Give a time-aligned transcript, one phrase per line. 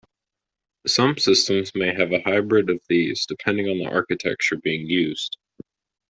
[0.87, 5.37] Some systems may have a hybrid of these depending on the architecture being used.